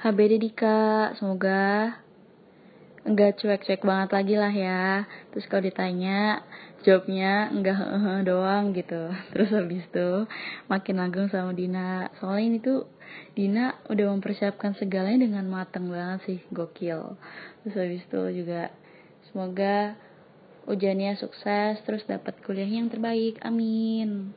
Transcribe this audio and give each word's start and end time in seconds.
HBD 0.00 0.40
Dika, 0.40 1.12
semoga 1.20 1.92
enggak 3.04 3.36
cuek-cuek 3.36 3.84
banget 3.84 4.08
lagi 4.16 4.34
lah 4.40 4.48
ya. 4.48 5.04
Terus 5.28 5.44
kalau 5.44 5.68
ditanya, 5.68 6.40
jawabnya 6.80 7.52
enggak 7.52 7.76
heeh 7.76 8.18
doang 8.24 8.72
gitu. 8.72 9.12
Terus 9.36 9.52
habis 9.52 9.84
itu 9.84 10.24
makin 10.72 11.04
langgeng 11.04 11.28
sama 11.28 11.52
Dina. 11.52 12.08
Soalnya 12.16 12.44
ini 12.48 12.58
tuh 12.64 12.88
Dina 13.36 13.76
udah 13.92 14.06
mempersiapkan 14.16 14.72
segalanya 14.80 15.28
dengan 15.28 15.44
mateng 15.52 15.92
banget 15.92 16.20
sih, 16.24 16.40
gokil. 16.48 17.20
Terus 17.60 17.76
habis 17.76 18.00
itu 18.00 18.20
juga 18.40 18.72
semoga 19.28 20.00
ujiannya 20.64 21.20
sukses 21.20 21.76
terus 21.84 22.08
dapat 22.08 22.40
kuliah 22.40 22.72
yang 22.72 22.88
terbaik. 22.88 23.36
Amin. 23.44 24.32